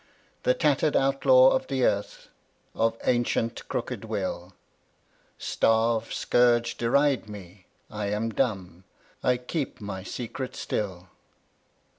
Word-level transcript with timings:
The 0.41 0.55
tatter'd 0.55 0.95
outlaw 0.95 1.49
of 1.51 1.67
the 1.67 1.85
earth 1.85 2.27
Of 2.73 2.97
ancient 3.03 3.67
crooked 3.67 4.03
will 4.03 4.55
Starve, 5.37 6.11
scourge, 6.11 6.75
deride 6.75 7.29
me, 7.29 7.67
I 7.87 8.07
am 8.07 8.31
dumb 8.31 8.83
I 9.21 9.37
keep 9.37 9.79
my 9.79 10.01
secret 10.01 10.55
still. 10.55 11.09